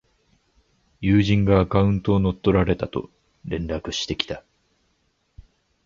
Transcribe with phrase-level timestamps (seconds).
[0.99, 3.11] 友人がアカウントを乗っ取られたと
[3.45, 4.43] 連絡してきた